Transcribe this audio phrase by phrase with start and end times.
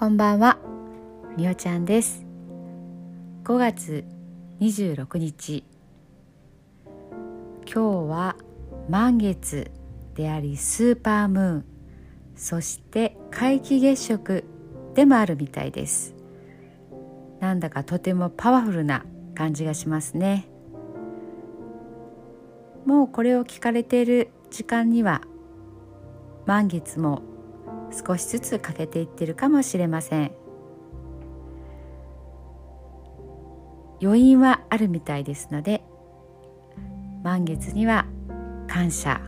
[0.00, 0.56] こんばんは、
[1.36, 2.24] みおちゃんです。
[3.44, 4.06] 5月
[4.58, 5.62] 26日
[7.66, 8.36] 今日は
[8.88, 9.70] 満月
[10.14, 11.64] でありスーパームーン。
[12.34, 14.44] そして皆既月食
[14.94, 16.14] でもあるみたいです。
[17.40, 19.04] なんだかとてもパワフルな
[19.34, 20.48] 感じがしますね。
[22.86, 25.20] もうこれを聞かれている時間には
[26.46, 27.20] 満月も
[27.92, 30.32] 少しずつ欠けていってるかもしれません。
[34.02, 35.82] 余韻はあるみたいですので
[37.22, 38.06] 満月には
[38.66, 39.20] 感謝。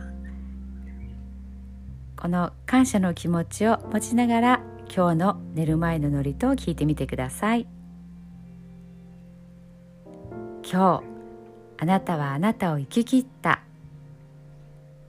[2.17, 4.61] この感謝の気持ちを持ちながら
[4.95, 7.67] 今日の寝る前の祝詞を聞いてみてください。
[10.63, 11.03] 今日
[11.77, 13.61] あなたはあなたを生き切った。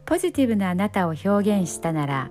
[0.04, 2.30] ポジティブなあなたを表現したなら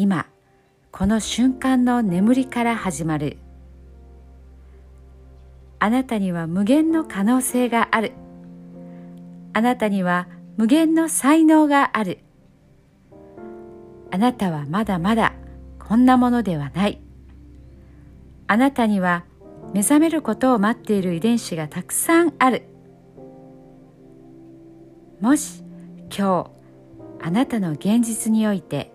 [0.00, 0.24] 今
[0.92, 3.36] この瞬間の眠りから始まる。
[5.78, 8.12] あなたには無限の可能性がある。
[9.52, 12.20] あなたには無限の才能がある。
[14.10, 15.34] あなたはまだまだ
[15.78, 16.98] こんなものではない。
[18.46, 19.26] あなたには
[19.74, 22.62] 目覚めることを待っている遺伝子がたくさんある。
[25.20, 25.62] もし
[26.08, 26.50] 今日
[27.20, 28.94] あなたの現実において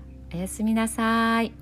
[0.33, 1.60] おやすみなさい。